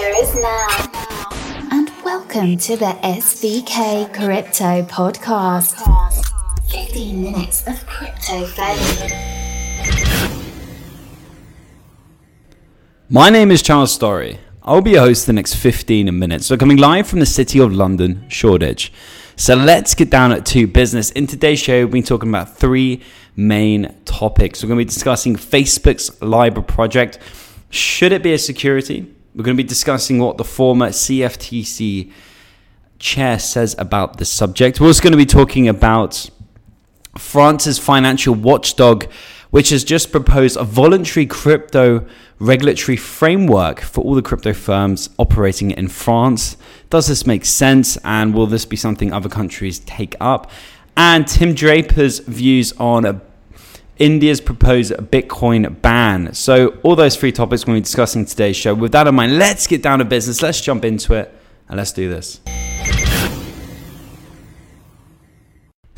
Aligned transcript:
future 0.00 0.14
is 0.22 0.34
now. 0.36 0.66
And 1.72 1.90
welcome 2.04 2.56
to 2.58 2.76
the 2.76 2.96
SVK 3.02 4.12
Crypto 4.14 4.82
Podcast. 4.84 5.76
15 6.70 7.22
minutes 7.22 7.66
of 7.66 7.86
crypto 7.86 8.46
fame. 8.46 9.18
My 13.08 13.28
name 13.28 13.50
is 13.50 13.62
Charles 13.62 13.96
Storry. 13.96 14.38
I'll 14.62 14.80
be 14.80 14.92
your 14.92 15.00
host 15.00 15.26
the 15.26 15.32
next 15.32 15.54
15 15.54 16.16
minutes. 16.18 16.46
So 16.46 16.56
coming 16.56 16.78
live 16.78 17.06
from 17.06 17.20
the 17.20 17.26
city 17.26 17.58
of 17.58 17.72
London, 17.72 18.24
Shoreditch. 18.28 18.92
So 19.36 19.54
let's 19.54 19.94
get 19.94 20.10
down 20.10 20.42
to 20.42 20.66
business. 20.66 21.10
In 21.10 21.26
today's 21.26 21.58
show, 21.58 21.80
we'll 21.80 21.92
be 21.92 22.02
talking 22.02 22.28
about 22.28 22.56
three 22.56 23.02
main 23.36 23.94
topics. 24.04 24.62
We're 24.62 24.68
going 24.68 24.78
to 24.78 24.84
be 24.84 24.88
discussing 24.88 25.36
Facebook's 25.36 26.22
Libra 26.22 26.62
project. 26.62 27.18
Should 27.70 28.12
it 28.12 28.22
be 28.22 28.32
a 28.32 28.38
security? 28.38 29.14
We're 29.34 29.44
going 29.44 29.56
to 29.56 29.62
be 29.62 29.68
discussing 29.68 30.18
what 30.18 30.38
the 30.38 30.44
former 30.44 30.88
CFTC 30.88 32.10
chair 32.98 33.38
says 33.38 33.76
about 33.78 34.18
this 34.18 34.28
subject. 34.28 34.80
We're 34.80 34.88
also 34.88 35.02
going 35.02 35.12
to 35.12 35.16
be 35.16 35.26
talking 35.26 35.68
about 35.68 36.28
France's 37.16 37.78
financial 37.78 38.34
watchdog, 38.34 39.04
which 39.50 39.70
has 39.70 39.84
just 39.84 40.10
proposed 40.10 40.56
a 40.56 40.64
voluntary 40.64 41.26
crypto 41.26 42.06
regulatory 42.40 42.96
framework 42.96 43.80
for 43.80 44.02
all 44.02 44.14
the 44.14 44.22
crypto 44.22 44.52
firms 44.52 45.10
operating 45.18 45.70
in 45.70 45.88
France. 45.88 46.56
Does 46.88 47.06
this 47.06 47.26
make 47.26 47.44
sense? 47.44 47.96
And 47.98 48.34
will 48.34 48.46
this 48.46 48.64
be 48.64 48.76
something 48.76 49.12
other 49.12 49.28
countries 49.28 49.78
take 49.80 50.16
up? 50.20 50.50
And 50.96 51.26
Tim 51.26 51.54
Draper's 51.54 52.18
views 52.18 52.72
on 52.78 53.20
India's 54.00 54.40
proposed 54.40 54.92
Bitcoin 54.92 55.80
ban. 55.82 56.32
So, 56.32 56.78
all 56.82 56.96
those 56.96 57.16
three 57.16 57.32
topics 57.32 57.66
we'll 57.66 57.76
be 57.76 57.82
discussing 57.82 58.24
today's 58.24 58.56
show. 58.56 58.74
With 58.74 58.92
that 58.92 59.06
in 59.06 59.14
mind, 59.14 59.38
let's 59.38 59.66
get 59.66 59.82
down 59.82 60.00
to 60.00 60.04
business. 60.04 60.42
Let's 60.42 60.60
jump 60.60 60.84
into 60.84 61.14
it 61.14 61.32
and 61.68 61.76
let's 61.76 61.92
do 61.92 62.08
this. 62.08 62.40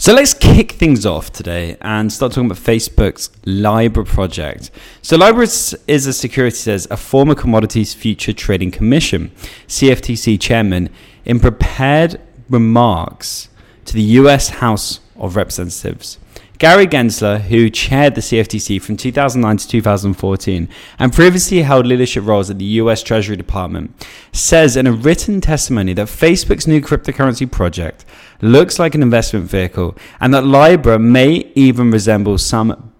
So 0.03 0.13
let's 0.13 0.35
kick 0.35 0.73
things 0.73 1.07
off 1.07 1.31
today 1.31 1.77
and 1.81 2.13
start 2.13 2.33
talking 2.33 2.51
about 2.51 2.59
Facebook's 2.59 3.31
Libra 3.45 4.05
project. 4.05 4.73
So 5.01 5.17
Libra 5.17 5.45
is 5.45 6.07
a 6.09 6.13
security 6.13 6.57
says 6.57 6.89
a 6.91 6.97
former 6.97 7.37
Commodities 7.37 7.95
Future 7.95 8.33
Trading 8.33 8.73
Commission 8.73 9.31
CFTC 9.69 10.41
chairman 10.41 10.91
in 11.25 11.39
prepared 11.39 12.21
remarks 12.51 13.49
to 13.85 13.95
the 13.95 14.03
US 14.03 14.49
House 14.49 14.99
of 15.15 15.37
Representatives. 15.37 16.19
Gary 16.59 16.87
Gensler, 16.87 17.41
who 17.41 17.69
chaired 17.69 18.15
the 18.15 18.21
CFTC 18.21 18.81
from 18.81 18.97
2009 18.97 19.57
to 19.57 19.69
2014 19.69 20.69
and 20.99 21.13
previously 21.13 21.63
held 21.63 21.87
leadership 21.87 22.25
roles 22.25 22.51
at 22.51 22.59
the 22.59 22.65
US 22.65 23.03
Treasury 23.03 23.37
Department, 23.37 23.93
says 24.33 24.77
in 24.77 24.87
a 24.87 24.93
written 24.93 25.41
testimony 25.41 25.93
that 25.95 26.07
Facebook's 26.07 26.67
new 26.69 26.81
cryptocurrency 26.81 27.51
project 27.51 28.05
looks 28.41 28.79
like 28.79 28.95
an 28.95 29.03
investment 29.03 29.47
vehicle 29.47 29.97
and 30.21 30.33
that 30.33 30.45
Libra 30.45 30.99
may 30.99 31.51
even 31.55 31.91
resemble 31.91 32.39
some 32.39 32.93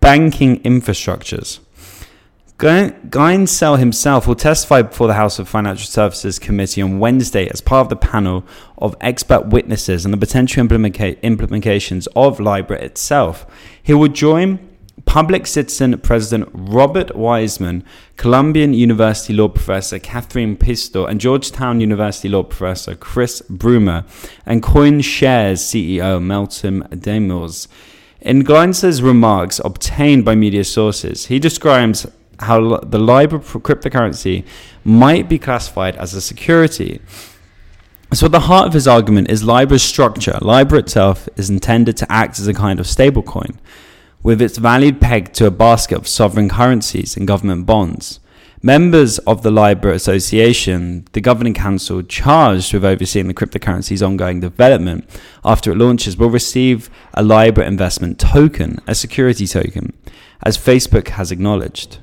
banking 0.00 0.60
infrastructures. 0.62 1.60
Geinsel 2.62 3.76
himself 3.76 4.28
will 4.28 4.36
testify 4.36 4.82
before 4.82 5.08
the 5.08 5.14
House 5.14 5.40
of 5.40 5.48
Financial 5.48 5.88
Services 5.88 6.38
Committee 6.38 6.80
on 6.80 7.00
Wednesday 7.00 7.48
as 7.48 7.60
part 7.60 7.86
of 7.86 7.88
the 7.88 7.96
panel 7.96 8.44
of 8.78 8.94
expert 9.00 9.48
witnesses 9.48 10.04
on 10.04 10.12
the 10.12 10.16
potential 10.16 10.64
implementa- 10.64 11.20
implications 11.22 12.06
of 12.14 12.38
Libra 12.38 12.76
itself. 12.76 13.46
He 13.82 13.92
will 13.94 14.06
join 14.06 14.60
Public 15.06 15.48
Citizen 15.48 15.98
President 15.98 16.48
Robert 16.52 17.16
Weissman, 17.16 17.82
Columbian 18.16 18.74
University 18.74 19.32
law 19.32 19.48
professor 19.48 19.98
Catherine 19.98 20.56
Pistor, 20.56 21.08
and 21.08 21.20
Georgetown 21.20 21.80
University 21.80 22.28
law 22.28 22.44
professor 22.44 22.94
Chris 22.94 23.42
Brummer, 23.50 24.06
and 24.46 24.62
CoinShares 24.62 25.58
CEO 25.58 26.22
Meltem 26.22 26.86
Demirors. 26.90 27.66
In 28.20 28.44
Geinsler's 28.44 29.02
remarks 29.02 29.60
obtained 29.64 30.24
by 30.24 30.36
media 30.36 30.62
sources, 30.62 31.26
he 31.26 31.40
describes 31.40 32.06
how 32.42 32.78
the 32.78 32.98
Libra 32.98 33.38
cryptocurrency 33.38 34.44
might 34.84 35.28
be 35.28 35.38
classified 35.38 35.96
as 35.96 36.14
a 36.14 36.20
security. 36.20 37.00
So, 38.12 38.26
at 38.26 38.32
the 38.32 38.40
heart 38.40 38.66
of 38.66 38.74
his 38.74 38.86
argument 38.86 39.30
is 39.30 39.42
Libra's 39.42 39.82
structure. 39.82 40.38
Libra 40.42 40.80
itself 40.80 41.28
is 41.36 41.48
intended 41.48 41.96
to 41.96 42.12
act 42.12 42.38
as 42.38 42.46
a 42.46 42.52
kind 42.52 42.78
of 42.78 42.86
stablecoin, 42.86 43.56
with 44.22 44.42
its 44.42 44.58
value 44.58 44.92
pegged 44.92 45.34
to 45.36 45.46
a 45.46 45.50
basket 45.50 45.96
of 45.96 46.06
sovereign 46.06 46.50
currencies 46.50 47.16
and 47.16 47.26
government 47.26 47.64
bonds. 47.64 48.20
Members 48.64 49.18
of 49.20 49.42
the 49.42 49.50
Libra 49.50 49.92
Association, 49.92 51.04
the 51.12 51.20
governing 51.20 51.54
council 51.54 52.00
charged 52.02 52.72
with 52.72 52.84
overseeing 52.84 53.26
the 53.26 53.34
cryptocurrency's 53.34 54.04
ongoing 54.04 54.38
development 54.38 55.08
after 55.44 55.72
it 55.72 55.78
launches, 55.78 56.16
will 56.16 56.30
receive 56.30 56.88
a 57.14 57.24
Libra 57.24 57.66
investment 57.66 58.20
token, 58.20 58.78
a 58.86 58.94
security 58.94 59.48
token, 59.48 59.92
as 60.44 60.56
Facebook 60.56 61.08
has 61.08 61.32
acknowledged. 61.32 61.98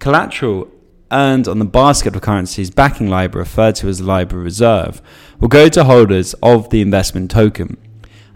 Collateral 0.00 0.66
earned 1.12 1.46
on 1.46 1.58
the 1.58 1.64
basket 1.64 2.16
of 2.16 2.22
currencies 2.22 2.70
backing 2.70 3.08
Libra, 3.08 3.40
referred 3.40 3.74
to 3.76 3.88
as 3.88 4.00
Libra 4.00 4.38
Reserve, 4.38 5.02
will 5.38 5.48
go 5.48 5.68
to 5.68 5.84
holders 5.84 6.34
of 6.42 6.70
the 6.70 6.80
investment 6.80 7.30
token. 7.30 7.76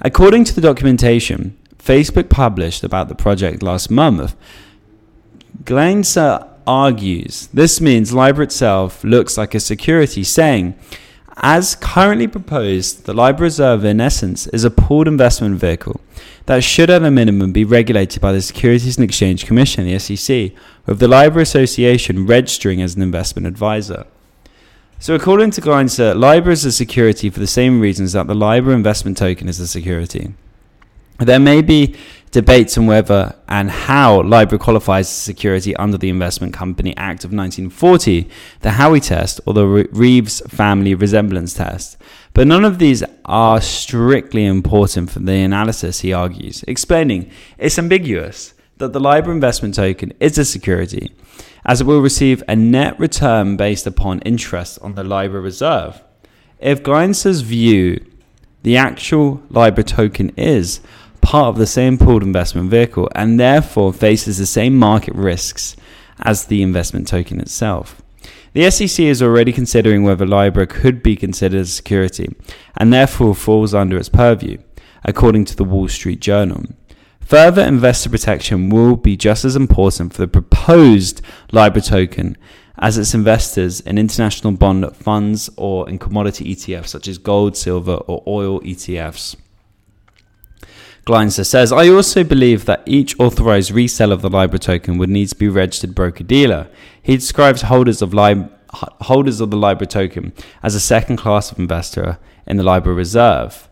According 0.03 0.45
to 0.45 0.55
the 0.55 0.61
documentation 0.61 1.57
Facebook 1.79 2.29
published 2.29 2.85
about 2.85 3.09
the 3.09 3.15
project 3.15 3.63
last 3.63 3.91
month, 3.91 4.37
Geinsler 5.65 6.47
argues 6.67 7.47
this 7.49 7.81
means 7.81 8.13
Libra 8.13 8.45
itself 8.45 9.03
looks 9.03 9.39
like 9.39 9.55
a 9.55 9.61
security, 9.61 10.23
saying 10.23 10.75
as 11.37 11.75
currently 11.75 12.28
proposed, 12.28 13.06
the 13.06 13.12
Libra 13.12 13.45
Reserve, 13.45 13.84
in 13.84 14.00
essence, 14.00 14.47
is 14.49 14.65
a 14.65 14.71
pooled 14.71 15.09
investment 15.09 15.56
vehicle 15.56 16.00
that 16.47 16.62
should, 16.62 16.91
at 16.91 17.03
a 17.03 17.11
minimum, 17.11 17.53
be 17.53 17.65
regulated 17.65 18.21
by 18.21 18.33
the 18.33 18.41
Securities 18.41 18.97
and 18.97 19.05
Exchange 19.05 19.45
Commission, 19.45 19.84
the 19.84 19.99
SEC, 19.99 20.53
with 20.87 21.00
the 21.00 21.09
Libra 21.09 21.43
Association 21.43 22.27
registering 22.27 22.81
as 22.81 22.95
an 22.95 23.03
investment 23.03 23.47
advisor. 23.47 24.06
So, 25.00 25.15
according 25.15 25.50
to 25.53 25.61
Geinsler, 25.61 26.15
Libra 26.15 26.53
is 26.53 26.65
a 26.65 26.72
security 26.72 27.31
for 27.31 27.41
the 27.41 27.47
same 27.47 27.81
reasons 27.81 28.12
that 28.12 28.27
the 28.27 28.34
Libra 28.34 28.72
investment 28.72 29.16
token 29.16 29.49
is 29.49 29.59
a 29.59 29.66
security. 29.66 30.34
There 31.19 31.39
may 31.39 31.63
be 31.63 31.97
debates 32.33 32.77
on 32.77 32.87
whether 32.87 33.37
and 33.49 33.71
how 33.71 34.21
Libra 34.23 34.59
qualifies 34.59 35.07
as 35.07 35.17
security 35.17 35.77
under 35.77 35.97
the 35.97 36.09
Investment 36.09 36.53
Company 36.53 36.91
Act 36.97 37.25
of 37.25 37.31
1940, 37.31 38.29
the 38.61 38.71
Howey 38.71 39.01
test, 39.01 39.41
or 39.47 39.55
the 39.55 39.65
Reves 39.65 40.41
family 40.49 40.97
resemblance 40.97 41.55
test. 41.55 41.97
But 42.33 42.49
none 42.49 42.65
of 42.65 42.81
these 42.81 43.05
are 43.25 43.61
strictly 43.61 44.45
important 44.45 45.11
for 45.11 45.21
the 45.21 45.37
analysis, 45.37 46.01
he 46.01 46.13
argues, 46.13 46.65
explaining 46.67 47.31
it's 47.57 47.79
ambiguous 47.79 48.55
that 48.79 48.93
the 48.93 48.99
Libra 48.99 49.33
investment 49.33 49.77
token 49.77 50.13
is 50.19 50.37
a 50.37 50.45
security, 50.45 51.15
as 51.65 51.81
it 51.81 51.87
will 51.87 52.01
receive 52.01 52.43
a 52.49 52.57
net 52.57 52.99
return 52.99 53.57
based 53.57 53.87
upon 53.87 54.19
interest 54.23 54.81
on 54.83 54.97
the 54.97 55.05
Libra 55.05 55.41
reserve. 55.41 56.03
If 56.59 56.83
Geinsler's 56.83 57.43
view, 57.43 58.05
the 58.65 58.77
actual 58.77 59.41
Libra 59.51 59.85
token 59.85 60.31
is 60.31 60.81
part 61.25 61.49
of 61.49 61.57
the 61.57 61.67
same 61.67 61.97
pooled 61.97 62.23
investment 62.23 62.71
vehicle 62.71 63.09
and 63.15 63.41
therefore 63.41 63.95
faces 63.95 64.37
the 64.37 64.47
same 64.47 64.77
market 64.77 65.15
risks 65.15 65.75
as 66.21 66.45
the 66.45 66.62
investment 66.62 67.09
token 67.09 67.41
itself. 67.41 68.03
The 68.53 68.71
SEC 68.71 69.01
is 69.01 69.23
already 69.23 69.51
considering 69.51 70.05
whether 70.05 70.27
Libra 70.27 70.67
could 70.67 71.03
be 71.03 71.17
considered 71.17 71.63
a 71.63 71.65
security 71.65 72.34
and 72.77 72.93
therefore 72.93 73.34
falls 73.34 73.75
under 73.75 73.97
its 73.97 74.11
purview, 74.11 74.59
according 75.03 75.47
to 75.47 75.57
the 75.57 75.65
Wall 75.65 75.89
Street 75.89 76.21
Journal. 76.21 76.65
Further 77.21 77.63
investor 77.63 78.11
protection 78.11 78.69
will 78.69 78.97
be 78.97 79.17
just 79.17 79.47
as 79.47 79.57
important 79.57 80.13
for 80.13 80.21
the 80.21 80.29
proposed 80.29 81.23
Libra 81.53 81.81
token 81.81 82.37
as 82.78 82.98
its 82.98 83.15
investors 83.15 83.81
in 83.81 83.97
international 83.97 84.53
bond 84.53 84.95
funds 84.95 85.48
or 85.57 85.89
in 85.89 85.98
commodity 85.98 86.54
ETFs 86.54 86.89
such 86.89 87.09
as 87.09 87.16
gold, 87.16 87.57
silver, 87.57 87.95
or 87.95 88.22
oil 88.27 88.60
ETFs. 88.60 89.37
Geinsler 91.06 91.45
says, 91.45 91.71
I 91.71 91.89
also 91.89 92.24
believe 92.24 92.65
that 92.65 92.83
each 92.86 93.18
authorized 93.21 93.72
reseller 93.72 94.12
of 94.12 94.22
the 94.22 94.30
Libra 94.30 94.59
token 94.59 94.97
would 94.97 95.10
need 95.10 95.28
to 95.28 95.36
be 95.36 95.48
registered 95.48 95.95
broker 95.95 96.24
dealer. 96.24 96.68
He 97.03 97.16
describes 97.16 97.62
holders 97.62 98.01
of 98.01 98.15
Lib- 98.15 98.51
holders 98.72 99.41
of 99.41 99.51
the 99.51 99.56
Libra 99.56 99.86
token 99.86 100.33
as 100.62 100.74
a 100.74 100.80
second 100.80 101.16
class 101.16 101.53
of 101.53 101.59
investor 101.59 102.18
in 102.47 102.56
the 102.56 102.62
Libra 102.62 102.95
reserve. 102.95 103.68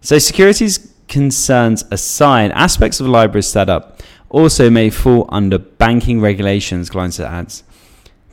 So 0.00 0.18
securities 0.18 0.94
concerns 1.08 1.84
aside, 1.90 2.52
aspects 2.52 3.00
of 3.00 3.06
Libra's 3.06 3.50
setup 3.50 4.00
also 4.28 4.70
may 4.70 4.90
fall 4.90 5.28
under 5.30 5.58
banking 5.58 6.20
regulations, 6.20 6.88
Geinsler 6.88 7.26
adds. 7.26 7.64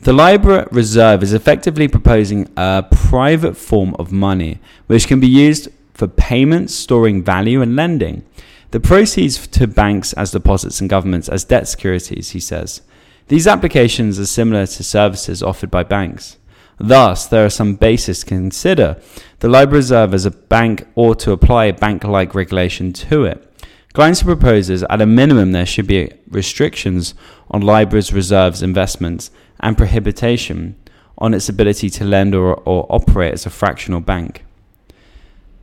The 0.00 0.12
Libra 0.12 0.68
Reserve 0.70 1.24
is 1.24 1.32
effectively 1.32 1.88
proposing 1.88 2.48
a 2.56 2.84
private 2.88 3.56
form 3.56 3.96
of 3.98 4.12
money 4.12 4.60
which 4.86 5.08
can 5.08 5.18
be 5.18 5.26
used 5.26 5.68
for 5.98 6.06
payments, 6.06 6.72
storing 6.74 7.24
value, 7.24 7.60
and 7.60 7.74
lending. 7.74 8.24
The 8.70 8.78
proceeds 8.78 9.48
to 9.48 9.66
banks 9.66 10.12
as 10.12 10.30
deposits 10.30 10.80
and 10.80 10.88
governments 10.88 11.28
as 11.28 11.42
debt 11.42 11.66
securities, 11.66 12.30
he 12.30 12.40
says. 12.40 12.82
These 13.26 13.48
applications 13.48 14.20
are 14.20 14.26
similar 14.26 14.64
to 14.66 14.84
services 14.84 15.42
offered 15.42 15.72
by 15.72 15.82
banks. 15.82 16.36
Thus, 16.78 17.26
there 17.26 17.44
are 17.44 17.50
some 17.50 17.74
basis 17.74 18.20
to 18.20 18.26
consider 18.26 19.02
the 19.40 19.48
Libra 19.48 19.78
Reserve 19.78 20.14
as 20.14 20.24
a 20.24 20.30
bank 20.30 20.86
ought 20.94 21.18
to 21.20 21.32
apply 21.32 21.64
a 21.64 21.72
bank 21.72 22.04
like 22.04 22.32
regulation 22.32 22.92
to 22.92 23.24
it. 23.24 23.44
Clients 23.92 24.22
proposes 24.22 24.84
at 24.84 25.02
a 25.02 25.06
minimum 25.06 25.50
there 25.50 25.66
should 25.66 25.88
be 25.88 26.12
restrictions 26.30 27.14
on 27.50 27.62
Libra's 27.62 28.12
reserves 28.12 28.62
investments 28.62 29.32
and 29.58 29.76
prohibition 29.76 30.76
on 31.16 31.34
its 31.34 31.48
ability 31.48 31.90
to 31.90 32.04
lend 32.04 32.36
or, 32.36 32.54
or 32.54 32.86
operate 32.88 33.34
as 33.34 33.46
a 33.46 33.50
fractional 33.50 34.00
bank. 34.00 34.44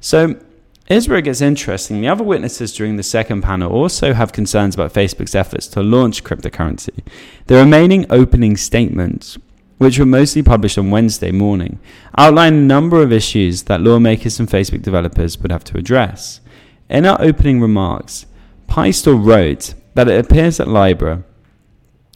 So, 0.06 0.40
it 0.88 1.24
gets 1.24 1.42
interesting. 1.42 2.00
The 2.00 2.10
other 2.10 2.24
witnesses 2.24 2.72
during 2.72 2.96
the 2.96 3.02
second 3.02 3.42
panel 3.42 3.72
also 3.72 4.13
have 4.13 4.31
concerns 4.31 4.75
about 4.75 4.94
Facebook's 4.94 5.34
efforts 5.34 5.66
to 5.69 5.81
launch 5.81 6.24
cryptocurrency. 6.24 7.00
The 7.48 7.56
remaining 7.56 8.06
opening 8.12 8.56
statements, 8.56 9.40
which 9.80 9.98
were 9.98 10.06
mostly 10.06 10.44
published 10.44 10.78
on 10.78 10.92
Wednesday 10.92 11.31
morning, 11.31 11.80
outline 12.16 12.54
a 12.54 12.57
number 12.57 13.02
of 13.02 13.12
issues 13.12 13.63
that 13.63 13.81
lawmakers 13.81 14.40
and 14.40 14.48
Facebook 14.48 14.84
developers 14.84 15.40
would 15.40 15.52
have 15.52 15.63
to 15.63 15.78
address. 15.80 16.40
In 16.88 17.07
our 17.07 17.19
opening 17.19 17.60
remarks, 17.60 18.28
Pistor 18.68 19.16
wrote 19.16 19.74
that 19.96 20.07
it 20.07 20.24
appears 20.24 20.57
that 20.57 20.68
Libra 20.68 21.24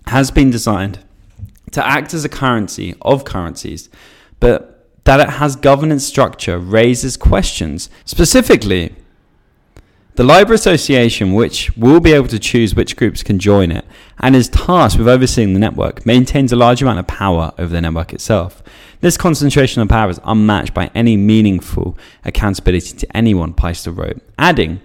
has 0.06 0.30
been 0.30 0.52
designed 0.52 1.00
to 1.72 1.84
act 1.84 2.14
as 2.14 2.24
a 2.24 2.30
currency 2.30 2.94
of 3.02 3.26
currencies, 3.26 3.90
but 4.40 4.79
that 5.10 5.20
it 5.20 5.30
has 5.30 5.56
governance 5.56 6.06
structure 6.06 6.60
raises 6.60 7.18
questions. 7.18 7.90
Specifically, 8.06 8.94
the 10.14 10.24
Libra 10.24 10.54
Association, 10.54 11.34
which 11.34 11.76
will 11.76 12.00
be 12.00 12.14
able 12.14 12.28
to 12.28 12.38
choose 12.38 12.76
which 12.76 12.96
groups 12.96 13.24
can 13.24 13.40
join 13.40 13.72
it 13.72 13.86
and 14.20 14.36
is 14.36 14.50
tasked 14.50 15.00
with 15.00 15.08
overseeing 15.08 15.54
the 15.54 15.60
network, 15.60 16.06
maintains 16.06 16.52
a 16.52 16.56
large 16.56 16.84
amount 16.84 17.00
of 17.00 17.08
power 17.08 17.54
over 17.58 17.74
the 17.74 17.82
network 17.82 18.14
itself. 18.14 18.62
This 19.02 19.18
concentration 19.18 19.82
of 19.82 19.90
power 19.90 20.12
is 20.12 20.22
unmatched 20.26 20.76
by 20.76 20.92
any 20.94 21.18
meaningful 21.18 21.98
accountability 22.24 22.96
to 22.98 23.18
anyone, 23.18 23.56
Pistor 23.56 23.92
wrote, 23.92 24.22
adding, 24.38 24.80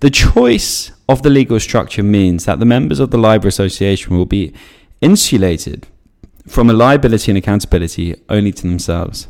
the 0.00 0.08
choice 0.08 0.90
of 1.06 1.20
the 1.20 1.28
legal 1.28 1.60
structure 1.60 2.02
means 2.02 2.46
that 2.46 2.60
the 2.60 2.64
members 2.64 2.98
of 2.98 3.10
the 3.10 3.18
Libra 3.18 3.48
Association 3.48 4.16
will 4.16 4.24
be 4.24 4.54
insulated 5.02 5.86
from 6.46 6.70
a 6.70 6.72
liability 6.72 7.30
and 7.30 7.36
accountability 7.36 8.14
only 8.30 8.52
to 8.52 8.62
themselves. 8.62 9.28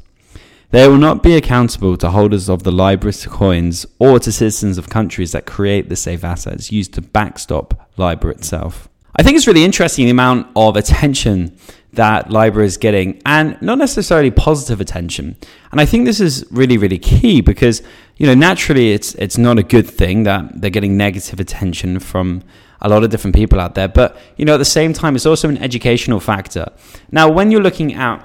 They 0.70 0.88
will 0.88 0.98
not 0.98 1.22
be 1.22 1.36
accountable 1.36 1.96
to 1.98 2.10
holders 2.10 2.48
of 2.48 2.64
the 2.64 2.72
Libra 2.72 3.12
coins 3.12 3.86
or 3.98 4.18
to 4.18 4.32
citizens 4.32 4.78
of 4.78 4.88
countries 4.88 5.32
that 5.32 5.46
create 5.46 5.88
the 5.88 5.96
safe 5.96 6.24
assets 6.24 6.72
used 6.72 6.94
to 6.94 7.02
backstop 7.02 7.88
Libra 7.96 8.32
itself. 8.32 8.88
I 9.14 9.22
think 9.22 9.36
it's 9.36 9.46
really 9.46 9.64
interesting 9.64 10.04
the 10.04 10.10
amount 10.10 10.48
of 10.56 10.76
attention 10.76 11.56
that 11.92 12.30
Libra 12.30 12.64
is 12.64 12.76
getting, 12.76 13.22
and 13.24 13.60
not 13.62 13.78
necessarily 13.78 14.30
positive 14.30 14.80
attention. 14.80 15.36
And 15.72 15.80
I 15.80 15.86
think 15.86 16.04
this 16.04 16.20
is 16.20 16.44
really, 16.50 16.76
really 16.76 16.98
key 16.98 17.40
because 17.40 17.82
you 18.16 18.26
know 18.26 18.34
naturally 18.34 18.92
it's 18.92 19.14
it's 19.14 19.38
not 19.38 19.58
a 19.58 19.62
good 19.62 19.88
thing 19.88 20.24
that 20.24 20.60
they're 20.60 20.70
getting 20.70 20.96
negative 20.96 21.40
attention 21.40 21.98
from 22.00 22.42
a 22.82 22.88
lot 22.88 23.02
of 23.04 23.10
different 23.10 23.34
people 23.34 23.58
out 23.58 23.74
there. 23.74 23.88
But 23.88 24.18
you 24.36 24.44
know 24.44 24.54
at 24.54 24.58
the 24.58 24.64
same 24.66 24.92
time, 24.92 25.16
it's 25.16 25.26
also 25.26 25.48
an 25.48 25.58
educational 25.58 26.20
factor. 26.20 26.70
Now, 27.10 27.30
when 27.30 27.50
you're 27.50 27.62
looking 27.62 27.94
at 27.94 28.22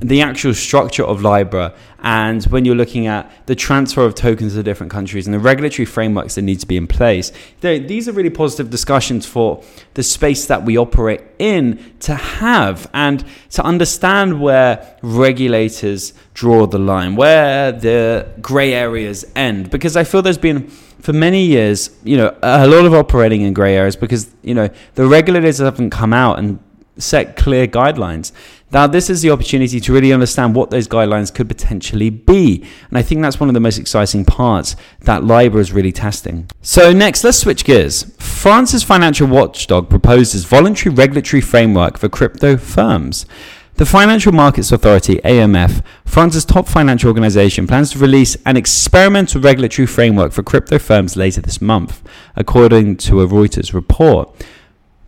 the 0.00 0.20
actual 0.20 0.54
structure 0.54 1.04
of 1.04 1.22
Libra 1.22 1.74
and 2.04 2.44
when 2.44 2.66
you're 2.66 2.74
looking 2.74 3.06
at 3.06 3.30
the 3.46 3.54
transfer 3.54 4.04
of 4.04 4.14
tokens 4.14 4.54
to 4.54 4.62
different 4.62 4.92
countries 4.92 5.26
and 5.26 5.32
the 5.32 5.38
regulatory 5.38 5.86
frameworks 5.86 6.34
that 6.34 6.42
need 6.42 6.60
to 6.60 6.66
be 6.66 6.76
in 6.76 6.86
place, 6.86 7.32
these 7.60 8.08
are 8.08 8.12
really 8.12 8.28
positive 8.28 8.68
discussions 8.68 9.24
for 9.24 9.64
the 9.94 10.02
space 10.02 10.46
that 10.46 10.64
we 10.64 10.76
operate 10.76 11.22
in 11.38 11.94
to 12.00 12.14
have 12.14 12.90
and 12.92 13.24
to 13.50 13.62
understand 13.62 14.40
where 14.40 14.98
regulators 15.00 16.12
draw 16.34 16.66
the 16.66 16.78
line, 16.78 17.16
where 17.16 17.72
the 17.72 18.28
grey 18.42 18.74
areas 18.74 19.24
end. 19.34 19.70
Because 19.70 19.96
I 19.96 20.04
feel 20.04 20.20
there's 20.20 20.36
been 20.36 20.68
for 21.00 21.12
many 21.12 21.44
years, 21.44 21.90
you 22.02 22.16
know, 22.16 22.36
a 22.42 22.66
lot 22.66 22.84
of 22.84 22.94
operating 22.94 23.42
in 23.42 23.54
grey 23.54 23.76
areas 23.76 23.94
because, 23.96 24.34
you 24.42 24.54
know, 24.54 24.68
the 24.94 25.06
regulators 25.06 25.58
haven't 25.58 25.90
come 25.90 26.12
out 26.12 26.38
and 26.38 26.58
set 26.98 27.36
clear 27.36 27.66
guidelines. 27.66 28.32
Now, 28.72 28.88
this 28.88 29.08
is 29.08 29.22
the 29.22 29.30
opportunity 29.30 29.78
to 29.78 29.92
really 29.92 30.12
understand 30.12 30.56
what 30.56 30.70
those 30.70 30.88
guidelines 30.88 31.32
could 31.32 31.48
potentially 31.48 32.10
be. 32.10 32.66
And 32.88 32.98
I 32.98 33.02
think 33.02 33.22
that's 33.22 33.38
one 33.38 33.48
of 33.48 33.54
the 33.54 33.60
most 33.60 33.78
exciting 33.78 34.24
parts 34.24 34.74
that 35.02 35.22
Libra 35.22 35.60
is 35.60 35.72
really 35.72 35.92
testing. 35.92 36.50
So, 36.60 36.92
next, 36.92 37.22
let's 37.22 37.38
switch 37.38 37.64
gears. 37.64 38.14
France's 38.18 38.82
financial 38.82 39.28
watchdog 39.28 39.88
proposes 39.88 40.44
voluntary 40.44 40.94
regulatory 40.94 41.40
framework 41.40 41.98
for 41.98 42.08
crypto 42.08 42.56
firms. 42.56 43.26
The 43.76 43.86
Financial 43.86 44.30
Markets 44.32 44.70
Authority, 44.70 45.16
AMF, 45.24 45.82
France's 46.04 46.44
top 46.44 46.68
financial 46.68 47.08
organization, 47.08 47.66
plans 47.66 47.90
to 47.90 47.98
release 47.98 48.36
an 48.46 48.56
experimental 48.56 49.40
regulatory 49.40 49.86
framework 49.86 50.30
for 50.30 50.44
crypto 50.44 50.78
firms 50.78 51.16
later 51.16 51.40
this 51.40 51.60
month, 51.60 52.00
according 52.36 52.98
to 52.98 53.20
a 53.20 53.26
Reuters 53.26 53.72
report. 53.74 54.46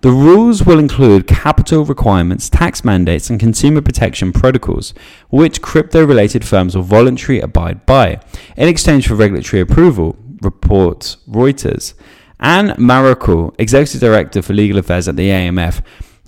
The 0.02 0.10
rules 0.10 0.64
will 0.64 0.78
include 0.78 1.26
capital 1.26 1.84
requirements, 1.84 2.50
tax 2.50 2.84
mandates, 2.84 3.30
and 3.30 3.40
consumer 3.40 3.80
protection 3.80 4.32
protocols, 4.32 4.92
which 5.30 5.62
crypto 5.62 6.04
related 6.04 6.44
firms 6.44 6.76
will 6.76 6.82
voluntarily 6.82 7.40
abide 7.40 7.86
by 7.86 8.20
in 8.56 8.68
exchange 8.68 9.08
for 9.08 9.14
regulatory 9.14 9.60
approval, 9.60 10.16
reports 10.42 11.16
Reuters. 11.28 11.94
Anne 12.38 12.68
Marocco, 12.76 13.54
Executive 13.58 14.00
Director 14.00 14.42
for 14.42 14.52
Legal 14.52 14.78
Affairs 14.78 15.08
at 15.08 15.16
the 15.16 15.30
AMF, 15.30 15.82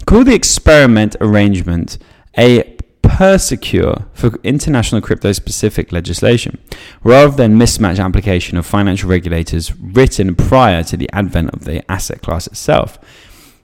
called 0.07 0.27
the 0.27 0.35
experiment 0.35 1.17
arrangement 1.21 1.99
a 2.39 2.77
persecure 3.03 4.07
for 4.15 4.31
international 4.45 5.01
crypto 5.01 5.33
specific 5.33 5.93
legislation, 5.93 6.59
rather 7.03 7.37
than 7.37 7.59
mismatch 7.59 8.03
application 8.03 8.57
of 8.57 8.65
financial 8.65 9.11
regulators 9.11 9.75
written 9.77 10.35
prior 10.35 10.83
to 10.85 10.97
the 10.97 11.11
advent 11.13 11.51
of 11.51 11.65
the 11.65 11.89
asset 11.91 12.23
class 12.23 12.47
itself. 12.47 12.99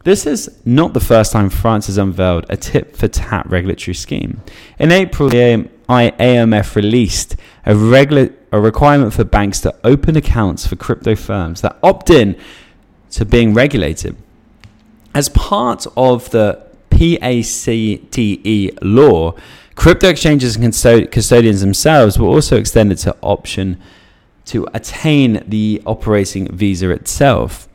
This 0.04 0.26
is 0.26 0.50
not 0.66 0.92
the 0.92 1.00
first 1.00 1.32
time 1.32 1.48
France 1.48 1.86
has 1.86 1.96
unveiled 1.96 2.44
a 2.50 2.58
tip 2.58 2.94
for 2.94 3.08
tat 3.08 3.48
regulatory 3.48 3.94
scheme. 3.94 4.42
In 4.78 4.92
April, 4.92 5.30
the 5.30 5.68
AMF 5.88 6.76
released 6.76 7.36
a, 7.64 7.74
regula- 7.74 8.28
a 8.52 8.60
requirement 8.60 9.14
for 9.14 9.24
banks 9.24 9.60
to 9.62 9.74
open 9.82 10.14
accounts 10.14 10.66
for 10.66 10.76
crypto 10.76 11.16
firms 11.16 11.62
that 11.62 11.78
opt 11.82 12.10
in 12.10 12.36
to 13.12 13.24
being 13.24 13.54
regulated. 13.54 14.14
As 15.14 15.30
part 15.30 15.86
of 15.96 16.28
the 16.30 16.62
PACTE 16.90 18.82
law, 18.82 19.34
crypto 19.74 20.08
exchanges 20.10 20.56
and 20.56 21.10
custodians 21.10 21.62
themselves 21.62 22.18
were 22.18 22.28
also 22.28 22.58
extended 22.58 22.98
to 22.98 23.16
option 23.22 23.80
to 24.46 24.68
attain 24.74 25.42
the 25.48 25.82
operating 25.86 26.54
visa 26.54 26.90
itself. 26.90 27.68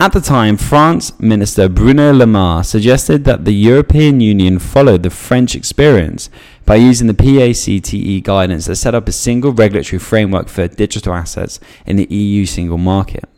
At 0.00 0.14
the 0.14 0.20
time, 0.22 0.56
France 0.56 1.12
Minister 1.20 1.68
Bruno 1.68 2.10
Le 2.14 2.26
Maire 2.26 2.64
suggested 2.64 3.24
that 3.24 3.44
the 3.44 3.52
European 3.52 4.22
Union 4.22 4.58
followed 4.58 5.02
the 5.02 5.10
French 5.10 5.54
experience 5.54 6.30
by 6.64 6.76
using 6.76 7.06
the 7.06 7.12
PACTE 7.12 8.24
guidance 8.24 8.64
that 8.64 8.76
set 8.76 8.94
up 8.94 9.08
a 9.08 9.12
single 9.12 9.52
regulatory 9.52 9.98
framework 9.98 10.48
for 10.48 10.66
digital 10.68 11.12
assets 11.12 11.60
in 11.84 11.96
the 11.96 12.06
EU 12.06 12.46
single 12.46 12.78
market. 12.78 13.28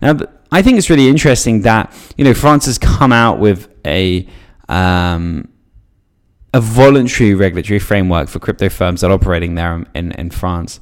Now, 0.00 0.20
I 0.52 0.62
think 0.62 0.78
it's 0.78 0.88
really 0.88 1.08
interesting 1.08 1.62
that 1.62 1.92
you 2.16 2.22
know 2.22 2.32
France 2.32 2.66
has 2.66 2.78
come 2.78 3.10
out 3.10 3.40
with 3.40 3.68
a 3.84 4.24
um, 4.68 5.48
a 6.54 6.60
voluntary 6.60 7.34
regulatory 7.34 7.80
framework 7.80 8.28
for 8.28 8.38
crypto 8.38 8.68
firms 8.68 9.00
that 9.00 9.10
are 9.10 9.14
operating 9.14 9.56
there 9.56 9.84
in, 9.96 10.12
in 10.12 10.30
France. 10.30 10.78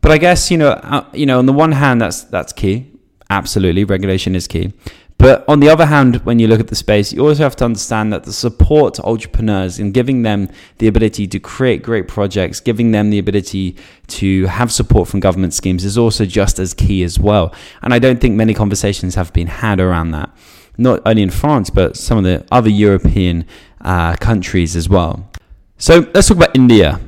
But 0.00 0.10
I 0.10 0.18
guess 0.18 0.50
you 0.50 0.58
know 0.58 0.70
uh, 0.70 1.08
you 1.12 1.26
know 1.26 1.38
on 1.38 1.46
the 1.46 1.52
one 1.52 1.70
hand 1.70 2.00
that's 2.00 2.24
that's 2.24 2.52
key 2.52 2.97
Absolutely, 3.30 3.84
regulation 3.84 4.34
is 4.34 4.46
key. 4.46 4.72
But 5.18 5.44
on 5.48 5.58
the 5.58 5.68
other 5.68 5.86
hand, 5.86 6.16
when 6.24 6.38
you 6.38 6.46
look 6.46 6.60
at 6.60 6.68
the 6.68 6.76
space, 6.76 7.12
you 7.12 7.26
also 7.26 7.42
have 7.42 7.56
to 7.56 7.64
understand 7.64 8.12
that 8.12 8.22
the 8.22 8.32
support 8.32 8.94
to 8.94 9.02
entrepreneurs 9.02 9.80
and 9.80 9.92
giving 9.92 10.22
them 10.22 10.48
the 10.78 10.86
ability 10.86 11.26
to 11.26 11.40
create 11.40 11.82
great 11.82 12.06
projects, 12.06 12.60
giving 12.60 12.92
them 12.92 13.10
the 13.10 13.18
ability 13.18 13.76
to 14.06 14.46
have 14.46 14.70
support 14.70 15.08
from 15.08 15.18
government 15.18 15.52
schemes 15.54 15.84
is 15.84 15.98
also 15.98 16.24
just 16.24 16.60
as 16.60 16.72
key 16.72 17.02
as 17.02 17.18
well. 17.18 17.52
And 17.82 17.92
I 17.92 17.98
don't 17.98 18.20
think 18.20 18.36
many 18.36 18.54
conversations 18.54 19.16
have 19.16 19.32
been 19.32 19.48
had 19.48 19.80
around 19.80 20.12
that, 20.12 20.30
not 20.78 21.02
only 21.04 21.22
in 21.22 21.30
France, 21.30 21.68
but 21.68 21.96
some 21.96 22.18
of 22.18 22.24
the 22.24 22.46
other 22.52 22.70
European 22.70 23.44
uh, 23.80 24.14
countries 24.16 24.76
as 24.76 24.88
well. 24.88 25.28
So 25.78 26.08
let's 26.14 26.28
talk 26.28 26.36
about 26.36 26.54
India. 26.54 27.00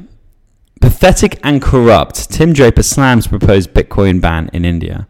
Pathetic 0.80 1.38
and 1.44 1.62
corrupt, 1.62 2.28
Tim 2.30 2.52
Draper 2.52 2.82
slams 2.82 3.28
proposed 3.28 3.72
Bitcoin 3.72 4.20
ban 4.20 4.50
in 4.52 4.64
India. 4.64 5.06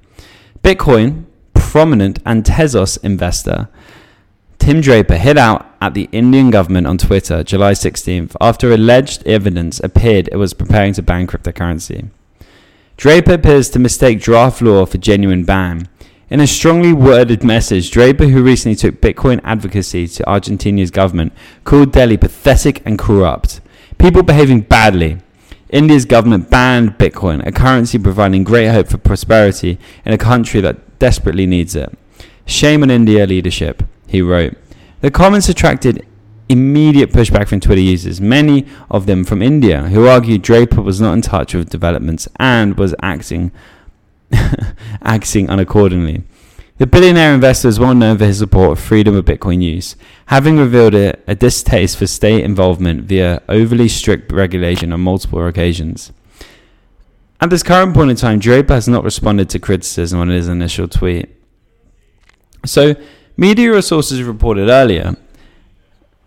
Bitcoin 0.62 1.24
prominent 1.54 2.18
and 2.26 2.44
Tezos 2.44 2.98
investor 3.02 3.68
Tim 4.58 4.82
Draper 4.82 5.16
hit 5.16 5.38
out 5.38 5.74
at 5.80 5.94
the 5.94 6.08
Indian 6.12 6.50
government 6.50 6.86
on 6.86 6.98
Twitter 6.98 7.42
July 7.42 7.72
16th 7.72 8.36
after 8.42 8.70
alleged 8.70 9.26
evidence 9.26 9.80
appeared 9.80 10.28
it 10.30 10.36
was 10.36 10.52
preparing 10.52 10.92
to 10.92 11.02
ban 11.02 11.26
cryptocurrency. 11.26 12.10
Draper 12.98 13.32
appears 13.32 13.70
to 13.70 13.78
mistake 13.78 14.20
draft 14.20 14.60
law 14.60 14.84
for 14.84 14.98
genuine 14.98 15.44
ban. 15.44 15.88
In 16.28 16.40
a 16.40 16.46
strongly 16.46 16.92
worded 16.92 17.42
message, 17.42 17.90
Draper, 17.90 18.26
who 18.26 18.42
recently 18.42 18.76
took 18.76 19.00
Bitcoin 19.00 19.40
advocacy 19.42 20.06
to 20.08 20.28
Argentina's 20.28 20.90
government, 20.90 21.32
called 21.64 21.90
Delhi 21.90 22.18
pathetic 22.18 22.82
and 22.84 22.98
corrupt. 22.98 23.62
People 23.96 24.22
behaving 24.22 24.60
badly. 24.60 25.18
India's 25.72 26.04
government 26.04 26.50
banned 26.50 26.98
Bitcoin, 26.98 27.46
a 27.46 27.52
currency 27.52 27.98
providing 27.98 28.44
great 28.44 28.68
hope 28.68 28.88
for 28.88 28.98
prosperity 28.98 29.78
in 30.04 30.12
a 30.12 30.18
country 30.18 30.60
that 30.60 30.98
desperately 30.98 31.46
needs 31.46 31.76
it. 31.76 31.96
Shame 32.44 32.82
on 32.82 32.90
India 32.90 33.26
leadership, 33.26 33.84
he 34.06 34.20
wrote. 34.20 34.56
The 35.00 35.10
comments 35.10 35.48
attracted 35.48 36.04
immediate 36.48 37.12
pushback 37.12 37.46
from 37.46 37.60
Twitter 37.60 37.80
users, 37.80 38.20
many 38.20 38.66
of 38.90 39.06
them 39.06 39.22
from 39.24 39.40
India, 39.40 39.82
who 39.84 40.08
argued 40.08 40.42
Draper 40.42 40.82
was 40.82 41.00
not 41.00 41.12
in 41.12 41.22
touch 41.22 41.54
with 41.54 41.70
developments 41.70 42.28
and 42.36 42.76
was 42.76 42.94
acting 43.00 43.52
acting 45.02 45.46
unaccordingly. 45.48 46.24
The 46.80 46.86
billionaire 46.86 47.34
investor 47.34 47.68
is 47.68 47.78
well 47.78 47.94
known 47.94 48.16
for 48.16 48.24
his 48.24 48.38
support 48.38 48.72
of 48.72 48.82
freedom 48.82 49.14
of 49.14 49.26
Bitcoin 49.26 49.60
use, 49.60 49.96
having 50.28 50.56
revealed 50.56 50.94
a, 50.94 51.14
a 51.26 51.34
distaste 51.34 51.98
for 51.98 52.06
state 52.06 52.42
involvement 52.42 53.02
via 53.02 53.42
overly 53.50 53.86
strict 53.86 54.32
regulation 54.32 54.90
on 54.90 55.02
multiple 55.02 55.46
occasions. 55.46 56.10
At 57.38 57.50
this 57.50 57.62
current 57.62 57.92
point 57.92 58.12
in 58.12 58.16
time, 58.16 58.38
Draper 58.38 58.72
has 58.72 58.88
not 58.88 59.04
responded 59.04 59.50
to 59.50 59.58
criticism 59.58 60.20
on 60.20 60.30
his 60.30 60.48
initial 60.48 60.88
tweet. 60.88 61.28
So, 62.64 62.94
media 63.36 63.82
sources 63.82 64.22
reported 64.22 64.70
earlier 64.70 65.16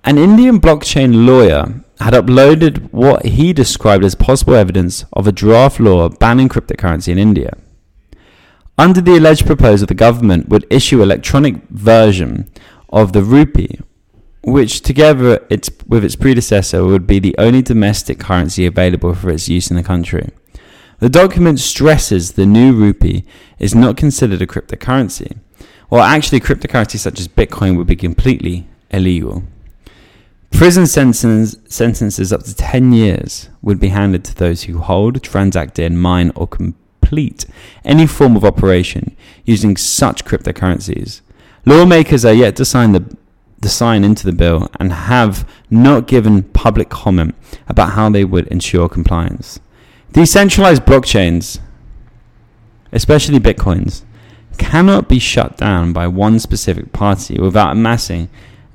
an 0.03 0.19
Indian 0.19 0.59
blockchain 0.61 1.25
lawyer 1.25 1.81
had 1.99 2.13
uploaded 2.13 2.93
what 2.93 3.25
he 3.25 3.53
described 3.53 4.05
as 4.05 4.13
possible 4.13 4.53
evidence 4.53 5.05
of 5.13 5.25
a 5.25 5.31
draft 5.31 5.79
law 5.79 6.09
banning 6.09 6.47
cryptocurrency 6.47 7.07
in 7.07 7.17
India. 7.17 7.57
Under 8.77 9.01
the 9.01 9.17
alleged 9.17 9.45
proposal, 9.45 9.85
the 9.85 9.93
government 9.93 10.49
would 10.49 10.65
issue 10.69 11.03
electronic 11.03 11.61
version 11.69 12.49
of 12.89 13.13
the 13.13 13.21
rupee, 13.21 13.79
which 14.43 14.81
together 14.81 15.45
its, 15.49 15.69
with 15.87 16.03
its 16.03 16.15
predecessor 16.15 16.83
would 16.83 17.05
be 17.05 17.19
the 17.19 17.35
only 17.37 17.61
domestic 17.61 18.19
currency 18.19 18.65
available 18.65 19.13
for 19.13 19.29
its 19.29 19.47
use 19.47 19.69
in 19.69 19.77
the 19.77 19.83
country. 19.83 20.29
The 20.99 21.09
document 21.09 21.59
stresses 21.59 22.31
the 22.31 22.45
new 22.45 22.73
rupee 22.73 23.25
is 23.59 23.75
not 23.75 23.97
considered 23.97 24.41
a 24.41 24.47
cryptocurrency, 24.47 25.37
while 25.89 26.03
actually 26.03 26.39
cryptocurrencies 26.39 26.99
such 26.99 27.19
as 27.19 27.27
Bitcoin 27.27 27.77
would 27.77 27.87
be 27.87 27.95
completely 27.95 28.67
illegal. 28.89 29.43
Prison 30.51 30.87
sentences, 30.87 31.57
sentences 31.67 32.31
up 32.31 32.43
to 32.43 32.55
10 32.55 32.93
years 32.93 33.49
would 33.61 33.79
be 33.79 33.89
handed 33.89 34.23
to 34.23 34.35
those 34.35 34.63
who 34.63 34.79
hold, 34.79 35.21
transact 35.21 35.77
in, 35.77 35.97
mine, 35.97 36.31
or 36.35 36.47
complete 37.13 37.45
any 37.85 38.07
form 38.07 38.35
of 38.35 38.43
operation 38.43 39.15
using 39.45 39.77
such 39.77 40.25
cryptocurrencies. 40.25 41.21
Lawmakers 41.63 42.25
are 42.25 42.33
yet 42.33 42.55
to 42.55 42.65
sign 42.65 42.91
the, 42.91 43.03
the 43.59 43.69
sign 43.69 44.03
into 44.03 44.25
the 44.25 44.33
bill 44.33 44.67
and 44.79 44.91
have 44.91 45.47
not 45.69 46.07
given 46.07 46.41
public 46.41 46.89
comment 46.89 47.35
about 47.67 47.91
how 47.91 48.09
they 48.09 48.25
would 48.25 48.47
ensure 48.47 48.89
compliance. 48.89 49.59
Decentralized 50.11 50.83
blockchains, 50.83 51.59
especially 52.91 53.39
bitcoins, 53.39 54.03
cannot 54.57 55.07
be 55.07 55.19
shut 55.19 55.57
down 55.57 55.93
by 55.93 56.07
one 56.07 56.39
specific 56.39 56.93
party 56.93 57.39
without 57.39 57.73
amassing 57.73 58.27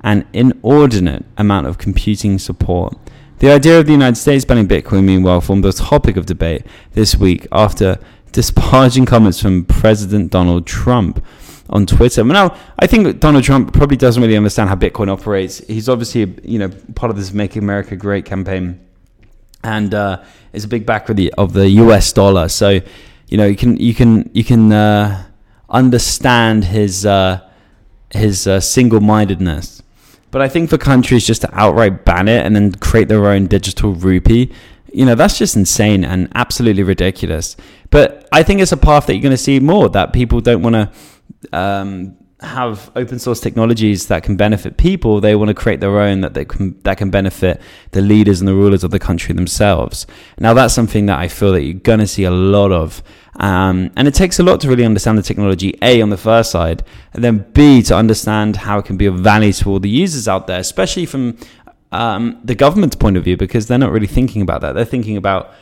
an 0.03 0.25
inordinate 0.33 1.25
amount 1.37 1.67
of 1.67 1.77
computing 1.77 2.39
support. 2.39 2.97
The 3.39 3.53
idea 3.53 3.79
of 3.79 3.87
the 3.87 3.93
United 3.93 4.17
States 4.17 4.45
banning 4.45 4.67
Bitcoin, 4.67 5.05
meanwhile, 5.05 5.41
formed 5.41 5.63
the 5.63 5.73
topic 5.73 6.17
of 6.17 6.27
debate 6.27 6.67
this 6.95 7.15
week 7.15 7.47
after 7.53 8.01
disparaging 8.33 9.07
comments 9.07 9.41
from 9.41 9.65
President 9.65 10.31
Donald 10.31 10.67
Trump 10.67 11.25
on 11.71 11.87
Twitter. 11.87 12.25
Now, 12.25 12.57
I 12.79 12.87
think 12.87 13.21
Donald 13.21 13.45
Trump 13.45 13.73
probably 13.73 13.97
doesn't 13.97 14.23
really 14.23 14.37
understand 14.37 14.69
how 14.69 14.77
Bitcoin 14.77 15.09
operates. 15.09 15.59
He's 15.59 15.89
obviously, 15.89 16.35
you 16.43 16.59
know, 16.59 16.69
part 16.95 17.11
of 17.11 17.17
this 17.17 17.33
"Make 17.33 17.57
America 17.57 17.97
Great" 17.97 18.25
campaign, 18.25 18.81
and 19.63 19.95
uh, 19.95 20.23
is 20.53 20.65
a 20.65 20.69
big 20.69 20.87
backer 20.87 21.13
of 21.13 21.17
the 21.17 21.33
of 21.35 21.53
the 21.53 21.69
U.S. 21.71 22.13
dollar. 22.13 22.49
So, 22.49 22.81
you 23.29 23.37
know, 23.37 23.47
you 23.47 23.57
can 23.57 23.77
you 23.77 23.95
can 23.95 24.31
you 24.33 24.45
can 24.45 24.73
uh, 24.73 25.25
understand 25.69 26.65
his 26.65 27.05
uh, 27.05 27.47
his 28.11 28.47
uh, 28.47 28.61
single 28.61 29.01
mindedness. 29.01 29.83
But 30.31 30.43
I 30.43 30.49
think 30.49 30.69
for 30.69 30.79
countries 30.79 31.27
just 31.27 31.41
to 31.43 31.51
outright 31.55 32.05
ban 32.05 32.29
it 32.29 32.45
and 32.45 32.55
then 32.55 32.73
create 32.73 33.09
their 33.09 33.27
own 33.29 33.47
digital 33.47 33.95
rupee, 33.95 34.53
you 34.93 35.07
know, 35.07 35.15
that's 35.15 35.39
just 35.39 35.57
insane 35.57 36.05
and 36.05 36.29
absolutely 36.35 36.83
ridiculous. 36.83 37.57
But 37.91 38.18
I 38.33 38.43
think 38.43 38.61
it's 38.61 38.73
a 38.73 38.77
path 38.77 39.07
that 39.07 39.15
you're 39.15 39.23
going 39.23 39.31
to 39.31 39.37
see 39.37 39.61
more 39.61 39.89
that 39.91 40.13
people 40.13 40.41
don't 40.41 40.63
want 40.63 40.75
to 40.75 41.59
um, 41.59 42.17
have 42.41 42.91
open 42.95 43.19
source 43.19 43.41
technologies 43.41 44.07
that 44.07 44.23
can 44.23 44.37
benefit 44.37 44.77
people. 44.77 45.21
They 45.21 45.35
want 45.35 45.49
to 45.49 45.55
create 45.55 45.81
their 45.81 45.99
own 45.99 46.21
that 46.21 46.35
they 46.35 46.45
can 46.45 46.81
that 46.83 46.97
can 46.99 47.11
benefit 47.11 47.61
the 47.91 48.01
leaders 48.01 48.41
and 48.41 48.47
the 48.47 48.55
rulers 48.55 48.85
of 48.85 48.91
the 48.91 48.99
country 48.99 49.35
themselves. 49.35 50.07
Now 50.39 50.55
that's 50.55 50.75
something 50.75 51.07
that 51.07 51.19
I 51.19 51.29
feel 51.29 51.53
that 51.53 51.63
you're 51.63 51.75
going 51.75 51.99
to 51.99 52.07
see 52.07 52.25
a 52.25 52.31
lot 52.31 52.71
of. 52.71 53.03
Um, 53.41 53.91
and 53.97 54.09
it 54.09 54.15
takes 54.15 54.39
a 54.41 54.43
lot 54.43 54.61
to 54.61 54.69
really 54.69 54.85
understand 54.85 55.17
the 55.17 55.23
technology, 55.23 55.79
A, 55.81 56.03
on 56.03 56.11
the 56.11 56.17
first 56.17 56.51
side, 56.51 56.83
and 57.13 57.23
then 57.23 57.47
B, 57.53 57.83
to 57.83 57.95
understand 57.95 58.57
how 58.57 58.79
it 58.79 58.85
can 58.85 58.97
be 58.97 59.07
of 59.07 59.21
value 59.21 59.53
to 59.53 59.71
all 59.71 59.79
the 59.79 59.89
users 59.89 60.27
out 60.27 60.49
there, 60.49 60.59
especially 60.59 61.07
from 61.07 61.39
um, 61.93 62.41
the 62.43 62.57
government's 62.57 62.97
point 62.97 63.17
of 63.17 63.23
view, 63.23 63.37
because 63.37 63.69
they're 63.69 63.79
not 63.79 63.93
really 63.93 64.09
thinking 64.09 64.43
about 64.43 64.61
that. 64.63 64.73
They're 64.73 64.85
thinking 64.85 65.17
about 65.17 65.53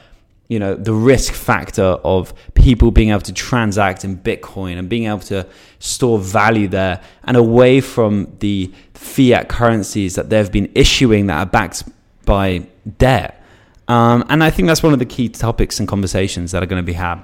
you 0.49 0.59
know 0.59 0.75
the 0.75 0.93
risk 0.93 1.33
factor 1.33 1.83
of 1.83 2.33
people 2.55 2.91
being 2.91 3.11
able 3.11 3.21
to 3.21 3.33
transact 3.33 4.05
in 4.05 4.17
bitcoin 4.17 4.79
and 4.79 4.89
being 4.89 5.07
able 5.07 5.19
to 5.19 5.47
store 5.79 6.19
value 6.19 6.69
there 6.69 7.01
and 7.25 7.37
away 7.37 7.81
from 7.81 8.33
the 8.39 8.73
fiat 8.95 9.49
currencies 9.49 10.15
that 10.15 10.31
they've 10.31 10.53
been 10.53 10.71
issuing 10.75 11.27
that 11.27 11.39
are 11.39 11.47
backed 11.47 11.85
by 12.25 12.67
debt. 12.99 13.43
Um, 13.89 14.25
and 14.29 14.43
i 14.43 14.51
think 14.51 14.67
that's 14.69 14.83
one 14.83 14.93
of 14.93 14.99
the 14.99 15.07
key 15.07 15.29
topics 15.29 15.79
and 15.79 15.89
conversations 15.89 16.53
that 16.53 16.63
are 16.63 16.67
going 16.67 16.83
to 16.83 16.87
be 16.87 16.95
had. 16.95 17.23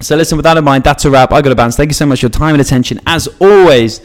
So 0.00 0.16
listen 0.16 0.36
with 0.36 0.44
that 0.44 0.56
in 0.56 0.64
mind 0.64 0.84
that's 0.84 1.04
a 1.04 1.10
wrap. 1.10 1.32
I 1.32 1.42
got 1.42 1.50
to 1.50 1.54
bounce. 1.54 1.76
Thank 1.76 1.90
you 1.90 1.94
so 1.94 2.06
much 2.06 2.20
for 2.20 2.26
your 2.26 2.30
time 2.30 2.54
and 2.54 2.60
attention. 2.60 3.00
As 3.06 3.28
always 3.40 4.00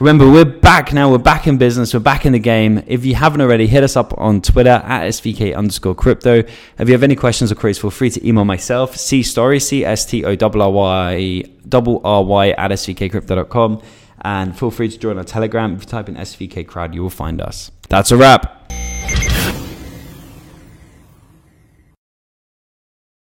Remember, 0.00 0.30
we're 0.30 0.44
back 0.44 0.92
now. 0.92 1.10
We're 1.10 1.18
back 1.18 1.48
in 1.48 1.58
business. 1.58 1.92
We're 1.92 1.98
back 1.98 2.24
in 2.24 2.32
the 2.32 2.38
game. 2.38 2.84
If 2.86 3.04
you 3.04 3.16
haven't 3.16 3.40
already, 3.40 3.66
hit 3.66 3.82
us 3.82 3.96
up 3.96 4.16
on 4.16 4.40
Twitter 4.40 4.80
at 4.84 5.08
SVK 5.08 5.56
underscore 5.56 5.96
crypto. 5.96 6.44
If 6.78 6.88
you 6.88 6.92
have 6.92 7.02
any 7.02 7.16
questions 7.16 7.50
or 7.50 7.56
queries, 7.56 7.80
feel 7.80 7.90
free 7.90 8.10
to 8.10 8.24
email 8.24 8.44
myself, 8.44 8.96
C 8.96 9.22
Storry, 9.22 9.60
C 9.60 9.84
S 9.84 10.06
T 10.06 10.24
O 10.24 10.36
R 10.40 10.62
R 10.62 10.70
Y, 10.70 11.42
double 11.68 12.00
R 12.04 12.22
Y 12.22 12.50
at 12.50 12.70
SVKcrypto.com. 12.70 13.82
And 14.20 14.56
feel 14.56 14.70
free 14.70 14.88
to 14.88 14.96
join 14.96 15.18
our 15.18 15.24
Telegram. 15.24 15.74
If 15.74 15.80
you 15.80 15.86
type 15.88 16.08
in 16.08 16.14
SVK 16.14 16.64
crowd, 16.64 16.94
you 16.94 17.02
will 17.02 17.10
find 17.10 17.40
us. 17.40 17.72
That's 17.88 18.12
a 18.12 18.16
wrap. 18.16 18.57